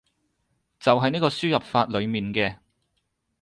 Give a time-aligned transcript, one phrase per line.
[0.79, 2.57] 就係呢個輸入法裏面嘅